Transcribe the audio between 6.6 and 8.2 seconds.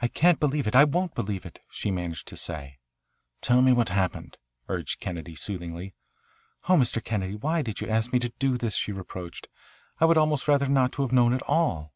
"Oh, Mr. Kennedy, why did you ask me